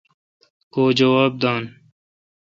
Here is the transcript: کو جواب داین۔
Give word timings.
کو 0.73 0.83
جواب 0.97 1.31
داین۔ 1.41 1.63